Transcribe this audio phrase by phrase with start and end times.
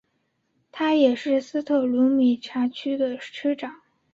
[0.71, 3.81] 他也是斯特鲁米察区的区长。